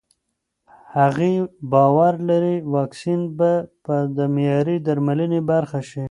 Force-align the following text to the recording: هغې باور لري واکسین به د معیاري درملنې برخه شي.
هغې 0.97 1.33
باور 1.71 2.13
لري 2.29 2.55
واکسین 2.75 3.21
به 3.37 3.51
د 4.17 4.19
معیاري 4.33 4.77
درملنې 4.87 5.39
برخه 5.51 5.79
شي. 5.89 5.99